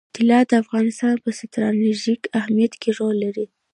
طلا 0.15 0.39
د 0.49 0.51
افغانستان 0.63 1.15
په 1.23 1.29
ستراتیژیک 1.39 2.21
اهمیت 2.39 2.73
کې 2.81 2.89
رول 2.99 3.15
لري. 3.25 3.45